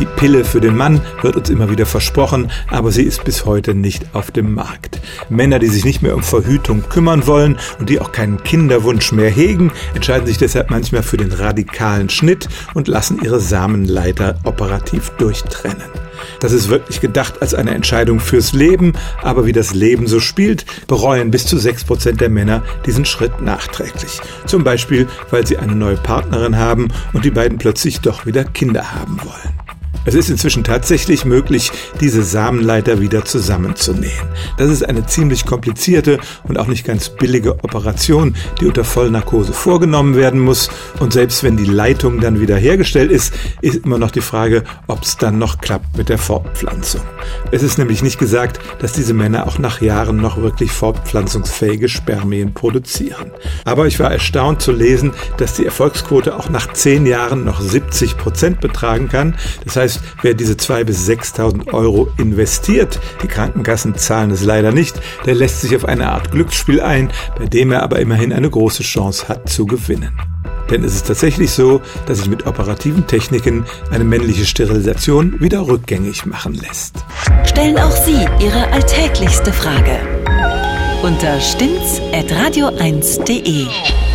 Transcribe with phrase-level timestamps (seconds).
[0.00, 3.74] Die Pille für den Mann wird uns immer wieder versprochen, aber sie ist bis heute
[3.74, 5.00] nicht auf dem Markt.
[5.28, 9.30] Männer, die sich nicht mehr um Verhütung kümmern wollen und die auch keinen Kinderwunsch mehr
[9.30, 15.88] hegen, entscheiden sich deshalb manchmal für den radikalen Schnitt und lassen ihre Samenleiter operativ durchtrennen.
[16.40, 18.92] Das ist wirklich gedacht als eine Entscheidung fürs Leben,
[19.22, 23.40] aber wie das Leben so spielt, bereuen bis zu sechs Prozent der Männer diesen Schritt
[23.40, 24.20] nachträglich.
[24.46, 28.94] Zum Beispiel, weil sie eine neue Partnerin haben und die beiden plötzlich doch wieder Kinder
[28.94, 29.47] haben wollen.
[30.08, 34.26] Es ist inzwischen tatsächlich möglich, diese Samenleiter wieder zusammenzunähen.
[34.56, 40.16] Das ist eine ziemlich komplizierte und auch nicht ganz billige Operation, die unter Vollnarkose vorgenommen
[40.16, 40.70] werden muss.
[40.98, 45.02] Und selbst wenn die Leitung dann wieder hergestellt ist, ist immer noch die Frage, ob
[45.02, 47.02] es dann noch klappt mit der Fortpflanzung.
[47.50, 52.54] Es ist nämlich nicht gesagt, dass diese Männer auch nach Jahren noch wirklich fortpflanzungsfähige Spermien
[52.54, 53.30] produzieren.
[53.66, 58.16] Aber ich war erstaunt zu lesen, dass die Erfolgsquote auch nach zehn Jahren noch 70
[58.16, 59.34] Prozent betragen kann.
[59.66, 65.00] Das heißt, wer diese 2.000 bis 6.000 Euro investiert, die Krankenkassen zahlen es leider nicht,
[65.26, 68.82] der lässt sich auf eine Art Glücksspiel ein, bei dem er aber immerhin eine große
[68.82, 70.12] Chance hat zu gewinnen.
[70.70, 76.26] Denn es ist tatsächlich so, dass sich mit operativen Techniken eine männliche Sterilisation wieder rückgängig
[76.26, 76.96] machen lässt.
[77.44, 79.98] Stellen auch Sie Ihre alltäglichste Frage
[81.02, 84.07] unter stimmt's at radio1.de.